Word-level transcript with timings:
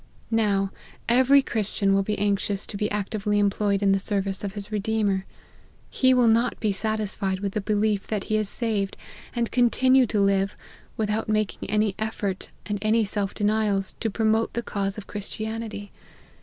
Now, 0.31 0.71
every 1.07 1.43
Christian 1.43 1.93
will 1.93 2.01
be 2.01 2.17
anxious 2.17 2.65
to 2.65 2.75
be 2.75 2.89
actively 2.89 3.37
employed 3.37 3.83
in 3.83 3.91
the 3.91 3.99
service 3.99 4.43
of 4.43 4.53
his 4.53 4.71
Re 4.71 4.79
deemer. 4.79 5.25
He 5.91 6.09
w 6.09 6.23
r 6.23 6.27
ill 6.27 6.33
not 6.33 6.59
be 6.59 6.71
satisfied 6.71 7.39
with 7.39 7.51
the 7.51 7.61
belief 7.61 8.07
that 8.07 8.23
he 8.23 8.37
is 8.37 8.49
saved, 8.49 8.97
and 9.35 9.51
continue 9.51 10.07
to 10.07 10.19
live, 10.19 10.57
without 10.97 11.29
making 11.29 11.69
any 11.69 11.93
effort 11.99 12.49
and 12.65 12.79
any 12.81 13.05
self 13.05 13.35
denials, 13.35 13.93
to 13.99 14.09
promote 14.09 14.53
the 14.53 14.63
cause 14.63 14.97
of 14.97 15.05
Christianity. 15.05 15.91